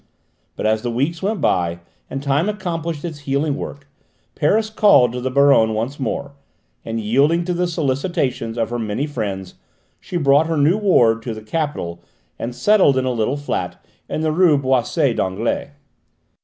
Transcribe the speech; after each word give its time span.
But 0.55 0.65
as 0.65 0.81
the 0.81 0.89
weeks 0.89 1.21
went 1.21 1.41
by 1.41 1.77
and 2.09 2.23
time 2.23 2.49
accomplished 2.49 3.05
its 3.05 3.19
healing 3.19 3.55
work, 3.55 3.87
Paris 4.33 4.71
called 4.71 5.11
to 5.11 5.21
the 5.21 5.29
Baronne 5.29 5.75
once 5.75 5.99
more, 5.99 6.31
and 6.83 6.99
yielding 6.99 7.45
to 7.45 7.53
the 7.53 7.67
solicitations 7.67 8.57
of 8.57 8.71
her 8.71 8.79
many 8.79 9.05
friends 9.05 9.53
she 9.99 10.17
brought 10.17 10.47
her 10.47 10.57
new 10.57 10.75
ward 10.79 11.21
to 11.21 11.35
the 11.35 11.43
capital 11.43 12.01
and 12.39 12.55
settled 12.55 12.97
in 12.97 13.05
a 13.05 13.11
little 13.11 13.37
flat 13.37 13.75
in 14.09 14.21
the 14.21 14.31
rue 14.31 14.57
Boissy 14.57 15.13
d'Anglais. 15.13 15.69